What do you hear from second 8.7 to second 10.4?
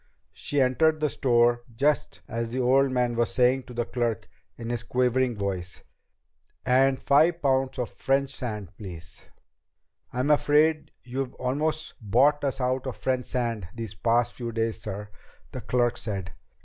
please." "I'm